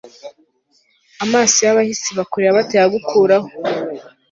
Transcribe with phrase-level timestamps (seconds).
[1.23, 3.47] amaso y'abahisi bakureba batayagukuraho